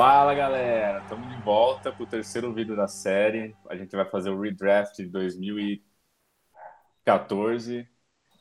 [0.00, 3.56] Fala galera, estamos de volta para o terceiro vídeo da série.
[3.68, 7.84] A gente vai fazer o redraft de 2014.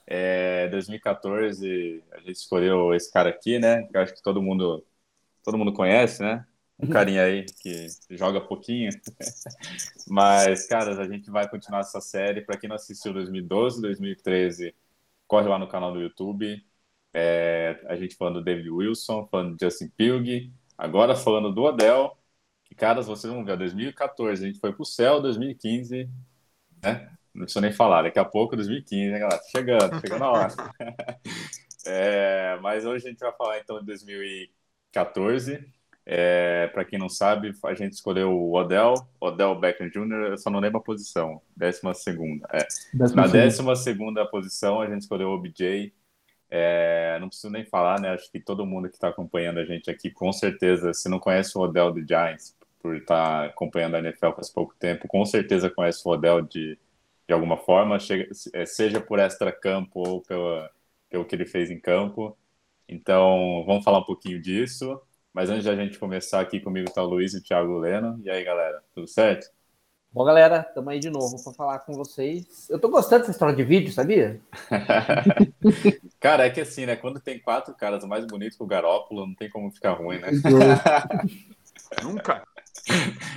[0.05, 3.87] É, 2014 a gente escolheu esse cara aqui, né?
[3.87, 4.85] Que acho que todo mundo
[5.43, 6.45] todo mundo conhece, né?
[6.77, 8.91] Um carinha aí que joga pouquinho.
[10.07, 12.41] Mas, caras, a gente vai continuar essa série.
[12.41, 14.75] Para quem não assistiu 2012, 2013,
[15.25, 16.63] corre lá no canal do YouTube.
[17.11, 20.53] É, a gente falando do David Wilson, falando do Justin Pilg.
[20.77, 22.17] Agora falando do Odell,
[22.65, 26.09] que, caras, vocês vão ver, 2014 a gente foi pro céu, 2015,
[26.83, 27.11] né?
[27.33, 29.41] Não preciso nem falar, daqui a pouco 2015, né, galera?
[29.51, 30.55] Chegando, chegando a hora.
[31.89, 35.65] É, mas hoje a gente vai falar então de 2014.
[36.05, 40.49] É, Para quem não sabe, a gente escolheu o Odell, Odell Beckham Jr., eu só
[40.49, 42.47] não lembro a posição, décima segunda.
[42.51, 42.67] É.
[42.93, 43.27] Décima Na segunda.
[43.27, 45.93] décima segunda posição, a gente escolheu o OBJ.
[46.49, 48.09] É, não preciso nem falar, né?
[48.09, 51.57] Acho que todo mundo que está acompanhando a gente aqui, com certeza, se não conhece
[51.57, 56.01] o Odell do Giants, por estar acompanhando a NFL faz pouco tempo, com certeza conhece
[56.07, 56.77] o Odell de,
[57.27, 60.69] de alguma forma, chega- é, seja por extra-campo ou pela,
[61.09, 62.37] pelo que ele fez em campo.
[62.87, 64.99] Então, vamos falar um pouquinho disso.
[65.33, 68.19] Mas antes de a gente começar aqui, comigo está o Luiz e o Thiago Leno.
[68.23, 69.49] E aí, galera, tudo certo?
[70.11, 72.67] Bom, galera, estamos aí de novo para falar com vocês.
[72.69, 74.41] Eu tô gostando dessa história de vídeo, sabia?
[76.27, 76.97] Cara, é que assim, né?
[76.97, 80.31] Quando tem quatro caras mais bonitos que o Garópolo, não tem como ficar ruim, né?
[82.03, 82.43] Nunca.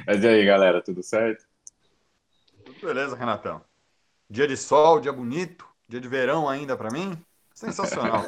[0.05, 1.45] Mas e aí, galera, tudo certo?
[2.65, 3.61] Tudo beleza, Renatão.
[4.29, 7.17] Dia de sol, dia bonito, dia de verão ainda pra mim.
[7.55, 8.25] Sensacional.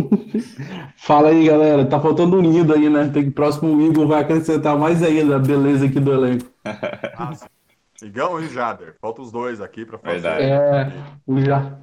[0.98, 1.86] Fala aí, galera.
[1.86, 3.08] Tá faltando um nido aí, né?
[3.08, 6.46] Tem que o próximo Igor vai acrescentar mais ainda a beleza aqui do elenco.
[7.18, 7.48] Nossa.
[8.02, 8.96] Igão e Jader.
[9.00, 10.42] Faltam os dois aqui pra fazer.
[10.42, 10.92] É,
[11.26, 11.78] o já.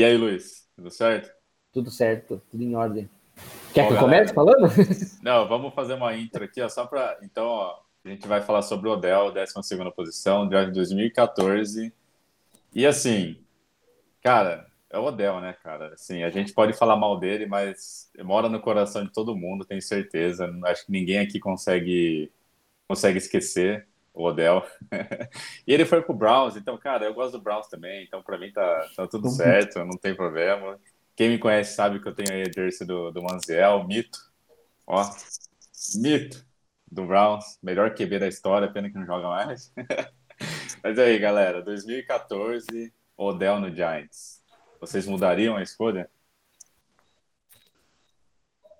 [0.00, 1.30] E aí, Luiz, tudo certo?
[1.70, 3.06] Tudo certo, tudo em ordem.
[3.74, 4.66] Quer Bom, que eu comece falando?
[5.22, 7.18] Não, vamos fazer uma intro aqui, ó, só para.
[7.22, 9.52] Então, ó, a gente vai falar sobre o Odell, 12
[9.94, 11.92] posição, draft de 2014.
[12.74, 13.44] E assim,
[14.22, 15.92] cara, é o Odell, né, cara?
[15.92, 19.82] Assim, a gente pode falar mal dele, mas mora no coração de todo mundo, tenho
[19.82, 20.50] certeza.
[20.64, 22.32] Acho que ninguém aqui consegue,
[22.88, 24.62] consegue esquecer o Odell.
[25.66, 28.52] e ele foi pro Browns, então, cara, eu gosto do Browns também, então pra mim
[28.52, 30.78] tá, tá tudo certo, não tem problema.
[31.16, 34.18] Quem me conhece sabe que eu tenho aí a jersey do, do Manziel, mito.
[34.86, 35.04] Ó,
[35.96, 36.44] mito
[36.90, 39.72] do Browns, melhor QB da história, pena que não joga mais.
[40.82, 44.42] Mas aí, galera, 2014, Odell no Giants.
[44.80, 46.10] Vocês mudariam a escolha?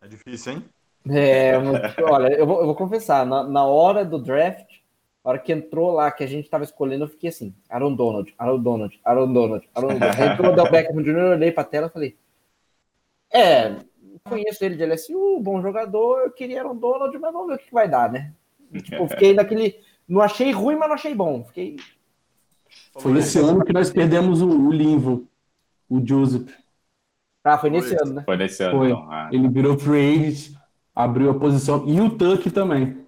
[0.03, 0.65] É difícil, hein?
[1.09, 1.53] É,
[2.03, 4.80] olha, eu vou, eu vou confessar, na, na hora do draft,
[5.25, 8.35] a hora que entrou lá, que a gente tava escolhendo, eu fiquei assim, Aaron Donald,
[8.39, 10.21] Aaron Donald, Aaron Donald, Aaron Donald.
[10.21, 12.17] Aí entrou o Del Beckham Jr., eu olhei pra tela e falei,
[13.33, 13.77] é,
[14.25, 17.67] conheço ele de LSU, bom jogador, eu queria Aaron Donald, mas vamos ver o que,
[17.67, 18.33] que vai dar, né?
[18.73, 21.77] E, tipo, fiquei naquele, não achei ruim, mas não achei bom, fiquei...
[22.99, 25.29] Foi esse ano que nós perdemos o, o Linvo,
[25.89, 26.51] o Joseph.
[27.43, 27.99] Ah, foi nesse Foi.
[28.03, 28.23] ano, né?
[28.25, 28.91] Foi nesse ano, Foi.
[28.91, 29.09] então.
[29.11, 30.57] Ah, Ele virou free agent,
[30.95, 31.87] abriu a posição.
[31.89, 33.07] E o Tuck também.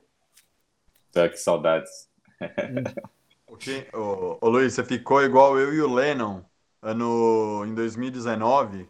[1.12, 2.08] Tá, que saudades.
[3.46, 3.86] Ok.
[3.92, 6.40] Ô, ô, Luiz, você ficou igual eu e o Lennon
[6.80, 8.88] ano, em 2019,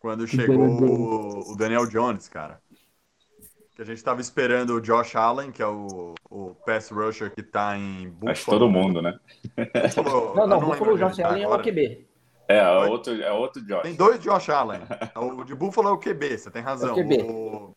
[0.00, 2.60] quando chegou o, o Daniel Jones, cara.
[3.76, 7.42] Que a gente tava esperando o Josh Allen, que é o, o pass rusher que
[7.42, 8.30] tá em Buffalo.
[8.32, 9.18] Acho que todo mundo, né?
[9.94, 11.62] Buffalo, Não, não, lembro Buffalo ele Josh tá Allen é o agora.
[11.62, 12.06] QB.
[12.48, 13.82] É, é outro, é outro Josh.
[13.82, 14.80] Tem dois Josh Allen.
[15.14, 16.88] O de Buffalo é o QB, você tem razão.
[16.88, 17.22] É o QB.
[17.22, 17.76] O-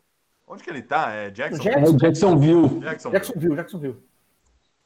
[0.54, 1.12] Onde que ele tá?
[1.12, 1.64] É Jackson?
[1.64, 1.80] Jackson.
[1.80, 2.80] É o Jacksonville.
[2.80, 3.10] Jackson.
[3.10, 4.04] Jacksonville, Jacksonville.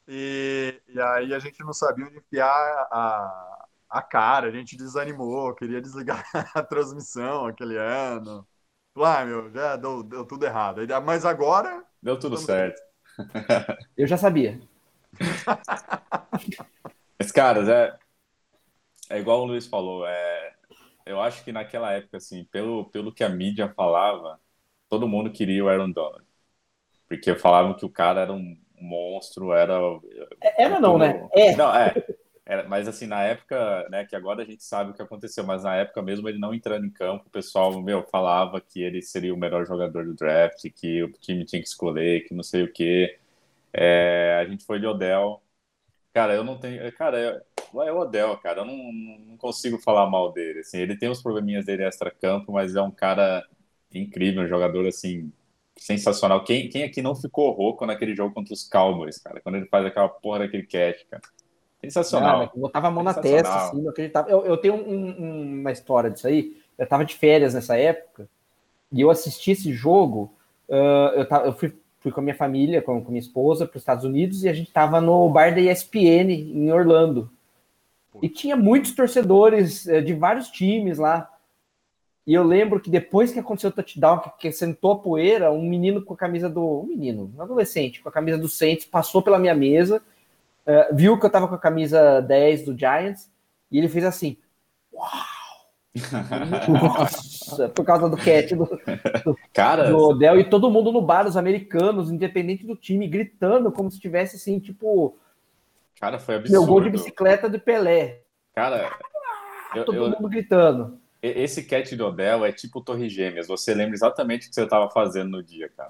[0.08, 5.54] E, e aí a gente não sabia onde enfiar a, a cara, a gente desanimou,
[5.54, 8.48] queria desligar a transmissão aquele ano.
[8.96, 10.80] Lá, meu, já deu, deu tudo errado.
[11.04, 12.80] Mas agora, Deu tudo certo.
[13.94, 14.58] Eu já sabia.
[17.18, 17.94] Mas, caras, é,
[19.10, 20.06] é igual o Luiz falou.
[20.06, 20.54] É,
[21.04, 24.40] eu acho que naquela época, assim, pelo, pelo que a mídia falava,
[24.88, 26.24] todo mundo queria o Aaron Donald.
[27.08, 29.74] Porque falavam que o cara era um monstro, era.
[30.58, 31.28] Era não, né?
[31.32, 31.56] É.
[31.56, 31.94] Não, é.
[32.44, 35.64] Era- mas assim, na época, né, que agora a gente sabe o que aconteceu, mas
[35.64, 39.34] na época mesmo ele não entrando em campo, o pessoal, meu, falava que ele seria
[39.34, 42.72] o melhor jogador do draft, que o time tinha que escolher, que não sei o
[42.72, 43.18] quê.
[43.72, 45.42] É, a gente foi de Odell.
[46.12, 46.90] Cara, eu não tenho.
[46.94, 47.42] Cara, é,
[47.88, 48.60] é o Odell, cara.
[48.62, 50.60] Eu não, não consigo falar mal dele.
[50.60, 53.44] Assim, ele tem os probleminhas dele extra-campo, mas é um cara
[53.94, 55.30] incrível, um jogador assim,
[55.76, 56.44] sensacional.
[56.44, 59.40] Quem, quem aqui não ficou rouco naquele jogo contra os Cowboys, cara?
[59.40, 61.22] Quando ele faz aquela porra daquele catch, cara.
[61.80, 62.38] Sensacional.
[62.40, 64.28] Cara, eu botava a mão na testa, assim, não acreditava.
[64.28, 66.56] Eu, eu tenho um- um- uma história disso aí.
[66.76, 68.28] Eu tava de férias nessa época
[68.92, 70.32] e eu assisti esse jogo.
[70.70, 73.76] ah, eu, tava, eu fui, fui com a minha família, com, com minha esposa, para
[73.76, 77.30] os Estados Unidos e a gente tava no bar da ESPN em Orlando.
[78.20, 81.30] E tinha muitos torcedores eh, de vários times lá.
[82.28, 85.62] E eu lembro que depois que aconteceu o touchdown, que, que sentou a poeira, um
[85.62, 86.80] menino com a camisa do.
[86.82, 90.02] Um menino, um adolescente, com a camisa do Saints, passou pela minha mesa,
[90.66, 93.30] eh, viu que eu tava com a camisa 10 do Giants,
[93.72, 94.36] e ele fez assim.
[94.92, 95.08] Uau!
[96.68, 98.68] Nossa, por causa do catch do,
[99.54, 103.90] Cara, do Odell, e todo mundo no bar, os americanos, independente do time, gritando como
[103.90, 105.16] se tivesse assim, tipo,
[105.98, 106.90] cara, foi meu gol de absurdo.
[106.90, 108.20] bicicleta do Pelé.
[108.54, 108.90] Cara,
[109.74, 111.00] eu- Todo eu- mundo gritando.
[111.22, 113.48] Esse catch do Odell é tipo Torre Gêmeas.
[113.48, 115.88] Você lembra exatamente o que você estava fazendo no dia, cara.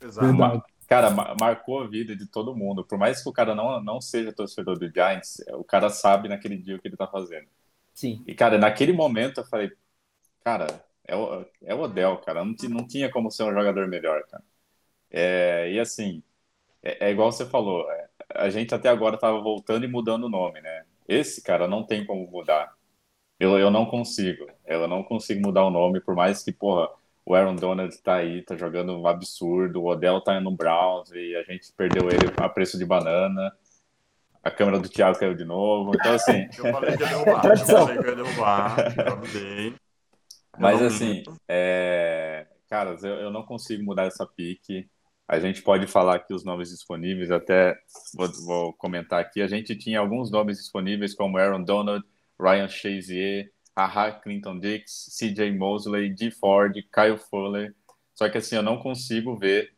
[0.00, 0.26] Exato.
[0.26, 0.62] Verdade.
[0.86, 2.84] Cara, ma- marcou a vida de todo mundo.
[2.84, 6.56] Por mais que o cara não, não seja torcedor do Giants, o cara sabe naquele
[6.56, 7.46] dia o que ele tá fazendo.
[7.94, 8.24] Sim.
[8.26, 9.70] E, cara, naquele momento eu falei,
[10.42, 10.66] cara,
[11.04, 12.44] é o, é o Odell, cara.
[12.44, 14.42] Não, não tinha como ser um jogador melhor, cara.
[15.10, 16.22] É, e assim,
[16.82, 20.28] é, é igual você falou, é, a gente até agora tava voltando e mudando o
[20.30, 20.84] nome, né?
[21.06, 22.74] Esse, cara, não tem como mudar.
[23.40, 24.46] Eu, eu não consigo.
[24.66, 26.88] Eu não consigo mudar o nome, por mais que, porra,
[27.24, 31.34] o Aaron Donald tá aí, tá jogando um absurdo, o Odell tá no Browns e
[31.34, 33.50] a gente perdeu ele a preço de banana.
[34.42, 35.92] A câmera do Thiago caiu de novo.
[35.94, 37.46] Então, assim, Eu falei que ia derrubar.
[37.46, 38.76] Eu falei que ia derrubar.
[39.36, 39.74] Eu.
[40.58, 42.46] Mas assim, é...
[42.68, 44.88] caras, eu, eu não consigo mudar essa pique.
[45.26, 47.78] A gente pode falar aqui os nomes disponíveis, até
[48.14, 49.40] vou, vou comentar aqui.
[49.40, 52.04] A gente tinha alguns nomes disponíveis, como Aaron Donald,
[52.40, 57.74] Ryan Shazier, Haha Clinton Dix, CJ Mosley, Dee Ford, Kyle Fuller.
[58.14, 59.72] Só que assim, eu não consigo ver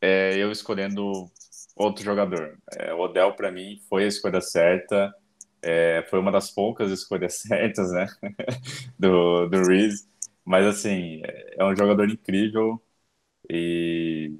[0.00, 1.30] é, eu escolhendo
[1.76, 2.58] outro jogador.
[2.78, 5.12] É, o Odell, para mim, foi a escolha certa.
[5.62, 8.06] É, foi uma das poucas escolhas certas, né?
[8.98, 10.06] do, do Reese.
[10.44, 11.22] Mas, assim,
[11.58, 12.82] é um jogador incrível
[13.50, 14.32] e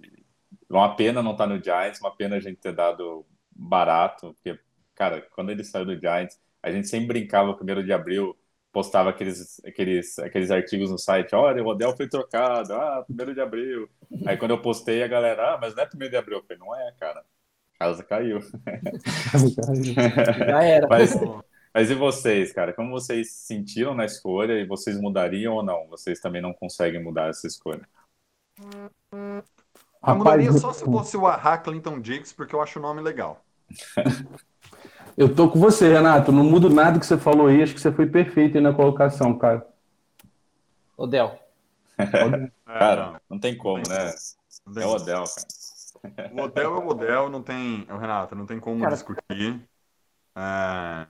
[0.69, 4.59] uma pena não estar no Giants, uma pena a gente ter dado barato, porque,
[4.95, 8.35] cara, quando ele saiu do Giants, a gente sempre brincava, primeiro de abril,
[8.73, 13.41] postava aqueles, aqueles, aqueles artigos no site, olha, o Odell foi trocado, ah, primeiro de
[13.41, 13.89] abril.
[14.27, 16.39] Aí quando eu postei, a galera, ah, mas não é primeiro de abril.
[16.39, 17.21] Eu falei, não é, cara.
[17.75, 18.41] A casa caiu.
[20.47, 20.89] Já era.
[20.89, 21.15] Mas,
[21.75, 22.73] mas e vocês, cara?
[22.73, 25.87] Como vocês se sentiram na escolha e vocês mudariam ou não?
[25.89, 27.87] Vocês também não conseguem mudar essa escolha?
[29.13, 33.45] Eu mudaria só se fosse o Aha Clinton Diggs, porque eu acho o nome legal.
[35.17, 36.33] eu tô com você, Renato.
[36.33, 37.63] Não mudo nada que você falou aí.
[37.63, 39.67] Acho que você foi perfeito aí na colocação, cara.
[40.97, 41.39] Odell.
[42.67, 44.09] É, Cara, não tem como, né?
[44.09, 44.87] É o tem.
[44.89, 45.49] Odell, cara.
[46.35, 47.83] O Odell é o Odell, não tem.
[47.91, 48.95] O Renato, não tem como Cara.
[48.95, 49.69] discutir.
[50.37, 51.07] É...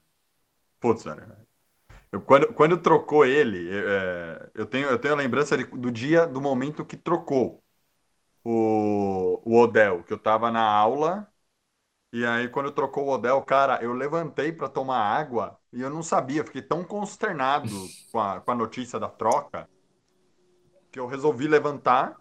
[0.80, 1.22] Putz, velho.
[2.12, 6.26] Eu, quando, quando trocou ele, é, eu, tenho, eu tenho a lembrança de- do dia,
[6.26, 7.62] do momento que trocou
[8.44, 11.28] o, o Odell, que eu tava na aula.
[12.14, 16.02] E aí, quando trocou o Odell, cara, eu levantei para tomar água e eu não
[16.02, 19.68] sabia, fiquei tão consternado com a, com a notícia da troca
[20.90, 22.20] que eu resolvi levantar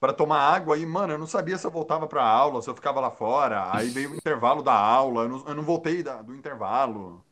[0.00, 2.74] para tomar água e, mano, eu não sabia se eu voltava para aula, se eu
[2.74, 3.72] ficava lá fora.
[3.74, 7.24] Aí veio o intervalo da aula, eu não, eu não voltei da- do intervalo.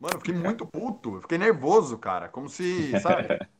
[0.00, 3.34] Mano, eu fiquei muito puto, eu fiquei nervoso, cara, como se, sabe?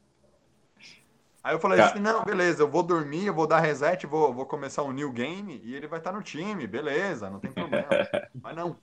[1.45, 4.47] Aí eu falei assim, não, beleza, eu vou dormir, eu vou dar reset, vou, vou
[4.47, 8.03] começar um new game e ele vai estar no time, beleza, não tem problema.
[8.43, 8.81] Mas não.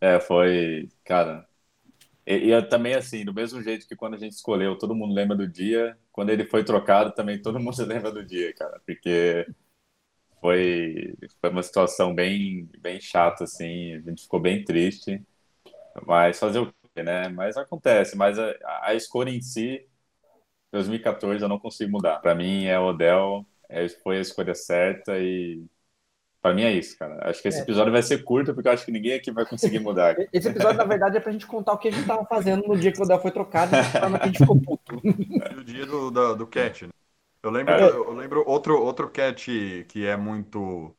[0.00, 1.46] É, foi, cara.
[2.26, 5.14] E, e eu também, assim, do mesmo jeito que quando a gente escolheu, todo mundo
[5.14, 9.46] lembra do dia, quando ele foi trocado, também todo mundo lembra do dia, cara, porque
[10.40, 15.22] foi, foi uma situação bem, bem chata, assim, a gente ficou bem triste,
[16.06, 17.28] mas fazer o quê, né?
[17.28, 19.86] Mas acontece, mas a, a escolha em si,
[20.72, 22.18] 2014, eu não consigo mudar.
[22.20, 25.64] Para mim é o Odell, é, foi a escolha certa e
[26.42, 27.18] para mim é isso, cara.
[27.28, 27.62] Acho que esse É.
[27.62, 30.16] episódio vai ser curto porque eu acho que ninguém aqui vai conseguir mudar.
[30.32, 32.76] Esse episódio, na verdade, é pra gente contar o que a gente tava fazendo no
[32.78, 35.00] dia que o Odell foi trocado, de forma que a gente ficou puto.
[35.04, 36.90] E o dia do, do, do catch, né?
[37.42, 37.88] Eu lembro, É.
[37.90, 39.48] eu lembro outro, outro catch
[39.88, 40.94] que é muito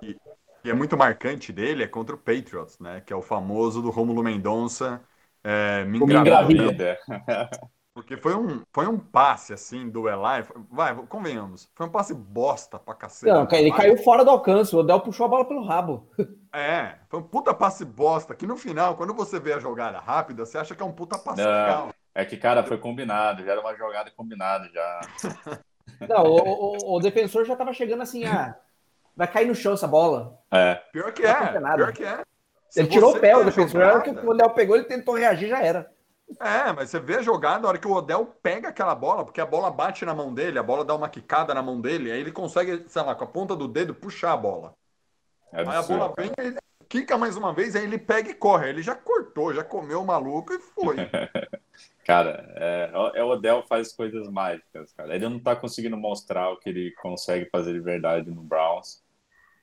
[0.00, 0.16] que,
[0.62, 3.00] que é muito marcante dele é contra o Patriots, né?
[3.00, 5.02] Que é o famoso do Rômulo Mendonça
[5.44, 6.98] é, me O me engravida.
[7.94, 10.44] Porque foi um, foi um passe, assim, do Eli.
[10.70, 11.68] Vai, convenhamos.
[11.74, 13.30] Foi um passe bosta pra cacete.
[13.30, 14.74] Não, ele caiu fora do alcance.
[14.74, 16.08] O Odell puxou a bola pelo rabo.
[16.54, 18.34] É, foi um puta passe bosta.
[18.34, 21.16] Que no final, quando você vê a jogada rápida, você acha que é um puta
[21.16, 21.48] passe Não.
[21.50, 21.88] legal.
[22.14, 25.00] É que, cara, foi combinado, já era uma jogada combinada já.
[26.06, 28.54] Não, o, o- o defensor já tava chegando assim, ah,
[29.16, 30.38] vai cair no chão essa bola.
[30.50, 32.20] É, Pior que Não é, pior que é.
[32.68, 33.80] Se Ele tirou o pé, o defensor.
[33.80, 35.90] Hora que jogada- o Odell pegou, ele tentou reagir, já era.
[36.40, 39.40] É, mas você vê a jogada, na hora que o Odell pega aquela bola, porque
[39.40, 42.20] a bola bate na mão dele, a bola dá uma quicada na mão dele, aí
[42.20, 44.74] ele consegue, sei lá, com a ponta do dedo puxar a bola.
[45.52, 46.56] é Aí a bola vem, ele
[46.88, 48.68] quica mais uma vez, aí ele pega e corre.
[48.68, 50.96] Ele já cortou, já comeu o maluco e foi.
[52.04, 55.14] Cara, é, é o Odell faz coisas mágicas, cara.
[55.14, 59.02] Ele não tá conseguindo mostrar o que ele consegue fazer de verdade no Browns.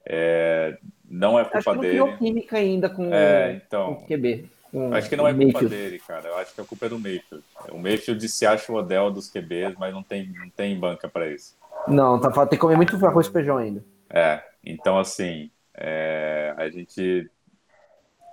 [0.08, 1.94] É, não é Acho culpa que não dele.
[2.00, 3.92] criou química ainda com, É, com então.
[3.92, 4.50] o QB.
[4.72, 5.76] Com Acho que não é o culpa Mayfield.
[5.76, 6.28] dele, cara.
[6.28, 7.44] Eu acho que a culpa é do Mayfield.
[7.72, 11.28] O Mayfield se acha o Odell dos QBs, mas não tem, não tem banca pra
[11.28, 11.58] isso.
[11.88, 13.84] Não, tá, tem que comer muito arroz e feijão ainda.
[14.10, 17.30] É, então assim, é, a gente.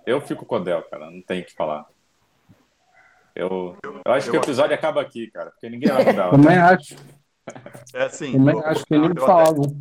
[0.06, 1.86] Eu fico com o Odell, cara, não tem o que falar.
[3.34, 6.30] Eu, eu acho que eu o episódio acaba aqui, cara, porque ninguém vai mudar.
[6.30, 6.96] Também acho.
[7.94, 8.32] É assim.
[8.32, 9.50] Também eu- acho que tem nem o que eu falar.
[9.50, 9.76] até- não.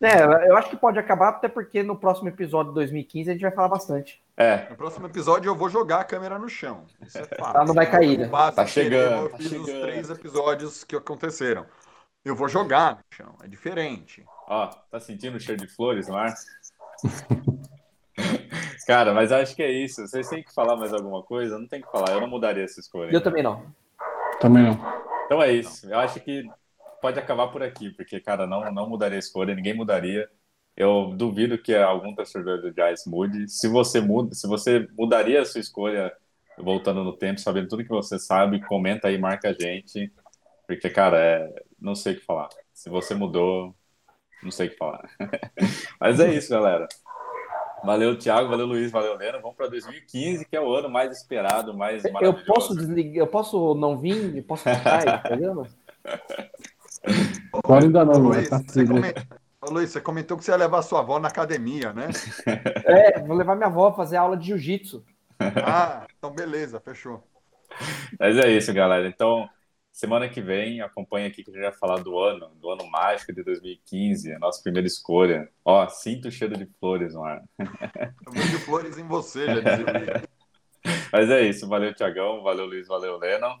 [0.00, 3.42] É, eu acho que pode acabar, até porque no próximo episódio de 2015 a gente
[3.42, 4.22] vai falar bastante.
[4.36, 6.84] É, No próximo episódio eu vou jogar a câmera no chão.
[7.04, 7.56] Isso é fato.
[7.56, 8.26] Ela não vai cair, né?
[8.28, 9.82] Basta Tá chegando, Eu tá fiz os chegando.
[9.82, 11.66] três episódios que aconteceram.
[12.24, 13.34] Eu vou jogar no chão.
[13.42, 14.24] É diferente.
[14.46, 16.32] ó, tá sentindo o cheiro de flores no ar?
[18.86, 20.06] Cara, mas acho que é isso.
[20.06, 21.58] Vocês têm que falar mais alguma coisa?
[21.58, 23.10] Não tem que falar, eu não mudaria essa escolha.
[23.12, 23.62] Eu também não.
[24.40, 24.78] Também não.
[25.26, 25.90] Então é isso.
[25.90, 26.48] Eu acho que
[27.00, 30.28] pode acabar por aqui, porque, cara, não, não mudaria a escolha, ninguém mudaria.
[30.76, 33.48] Eu duvido que algum torcedor do Giants mude.
[33.48, 36.12] Se você muda, se você mudaria a sua escolha
[36.56, 40.12] voltando no tempo, sabendo tudo que você sabe, comenta aí, marca a gente.
[40.66, 42.48] Porque, cara, é, não sei o que falar.
[42.72, 43.74] Se você mudou,
[44.42, 45.08] não sei o que falar.
[46.00, 46.86] Mas é isso, galera.
[47.84, 49.40] Valeu, Thiago, valeu, Luiz, valeu, Leno.
[49.40, 52.46] Vamos para 2015, que é o ano mais esperado, mais Eu maravilhoso.
[52.46, 55.66] posso desligar, eu posso não vir, eu posso ficar aí, tá vendo?
[57.52, 58.60] Agora ainda não, Luiz, tá
[59.60, 62.08] Ô, Luiz, você comentou que você ia levar sua avó na academia, né?
[62.84, 65.04] É, vou levar minha avó a fazer aula de jiu-jitsu.
[65.64, 67.22] Ah, então beleza, fechou.
[68.18, 69.06] Mas é isso, galera.
[69.06, 69.48] Então,
[69.92, 73.32] semana que vem, acompanha aqui que a gente vai falar do ano, do ano mágico
[73.32, 75.48] de 2015, a nossa primeira escolha.
[75.64, 77.42] Ó, sinto o cheiro de flores no ar.
[77.58, 80.22] Eu vou de flores em você, já dizia.
[81.12, 83.58] Mas é isso, valeu, Tiagão, valeu, Luiz, valeu, Lennon.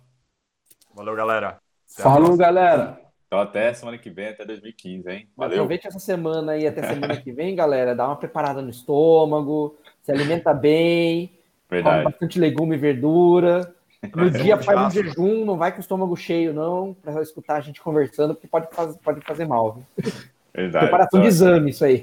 [0.94, 1.60] Valeu, galera.
[1.92, 3.07] Até Falou, galera.
[3.28, 5.28] Então, até semana que vem, até 2015, hein?
[5.36, 5.56] Valeu.
[5.58, 7.94] Aproveite essa semana aí até semana que vem, galera.
[7.94, 11.28] Dá uma preparada no estômago, se alimenta bem,
[11.68, 12.04] come Verdade.
[12.04, 13.74] bastante legume e verdura.
[14.14, 17.60] No dia faz um jejum, não vai com o estômago cheio, não, pra escutar a
[17.60, 19.74] gente conversando, porque pode fazer, pode fazer mal.
[19.96, 20.12] viu?
[20.54, 20.86] Verdade.
[20.86, 22.02] Preparação Então, de exame, isso aí.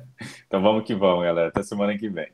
[0.46, 1.48] então vamos que vamos, galera.
[1.48, 2.28] Até semana que vem.